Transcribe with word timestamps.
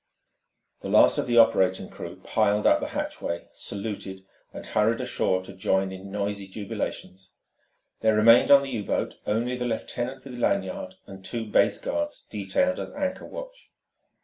The 0.79 0.87
last 0.89 1.19
of 1.19 1.27
the 1.27 1.37
operating 1.37 1.83
room 1.85 1.91
crew 1.95 2.15
piled 2.23 2.65
up 2.65 2.79
the 2.79 2.87
hatchway, 2.87 3.47
saluted, 3.53 4.25
and 4.51 4.65
hurried 4.65 4.99
ashore 4.99 5.43
to 5.43 5.53
join 5.53 5.91
in 5.91 6.09
noisy 6.09 6.47
jubilations. 6.47 7.33
There 7.99 8.15
remained 8.15 8.49
on 8.49 8.63
the 8.63 8.69
U 8.71 8.83
boat 8.83 9.19
only 9.27 9.55
the 9.55 9.65
lieutenant 9.65 10.23
with 10.23 10.33
Lanyard, 10.33 10.95
and 11.05 11.23
two 11.23 11.45
base 11.45 11.77
guards 11.77 12.23
detailed 12.31 12.79
as 12.79 12.89
anchor 12.93 13.27
watch. 13.27 13.69